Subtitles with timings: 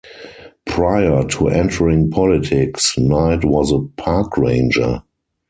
[0.65, 5.03] Prior to entering politics, Knight was a park ranger.